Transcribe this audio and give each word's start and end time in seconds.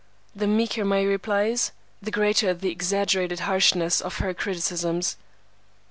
The 0.35 0.47
meeker 0.47 0.83
my 0.83 1.03
replies, 1.03 1.73
the 2.01 2.09
greater 2.09 2.55
the 2.55 2.71
exaggerated 2.71 3.41
harshness 3.41 4.01
of 4.01 4.17
her 4.17 4.33
criticisms. 4.33 5.15